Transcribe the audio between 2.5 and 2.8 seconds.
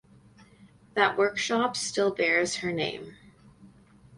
her